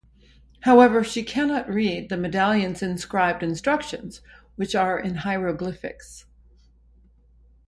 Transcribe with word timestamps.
However, 0.61 1.03
she 1.03 1.21
cannot 1.21 1.69
read 1.69 2.09
the 2.09 2.17
medallion's 2.17 2.81
inscribed 2.81 3.43
instructions, 3.43 4.21
which 4.55 4.73
are 4.73 4.97
in 4.99 5.17
hieroglyphics. 5.17 6.25